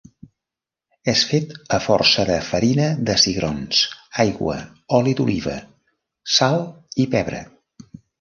[1.11, 3.81] És fet a força de farina de cigrons,
[4.23, 4.55] aigua,
[5.01, 5.55] oli d'oliva,
[6.39, 6.59] sal
[7.05, 7.43] i pebre.